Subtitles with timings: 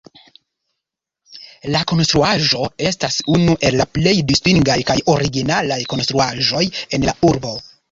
[1.75, 6.67] La konstruaĵo estas unu el la plej distingaj kaj originalaj konstruaĵoj
[6.99, 7.57] en la urbo.